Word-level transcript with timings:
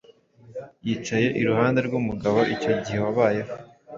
Yicaye 0.85 1.27
iruhande 1.41 1.79
rwumugabo 1.87 2.39
icyo 2.53 2.71
gihe 2.83 2.99
wabayeho 3.05 3.53